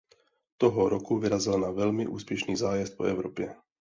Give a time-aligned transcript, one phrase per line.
[0.57, 3.55] Toho roku vyrazil na velmi úspěšný zájezd po Evropě.